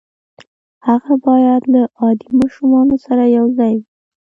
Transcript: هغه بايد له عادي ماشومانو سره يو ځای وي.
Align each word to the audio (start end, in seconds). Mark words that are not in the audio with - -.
هغه 0.87 1.13
بايد 1.25 1.63
له 1.73 1.81
عادي 1.99 2.29
ماشومانو 2.39 2.95
سره 3.05 3.23
يو 3.37 3.45
ځای 3.57 3.73
وي. 3.79 3.85